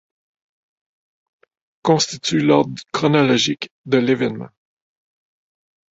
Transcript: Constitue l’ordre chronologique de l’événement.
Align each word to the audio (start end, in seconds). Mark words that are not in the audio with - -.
Constitue 1.83 2.39
l’ordre 2.39 2.81
chronologique 2.91 3.69
de 3.85 3.97
l’événement. 3.99 4.49